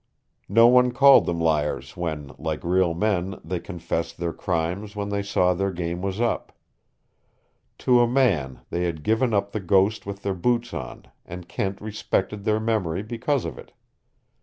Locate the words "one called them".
0.65-1.39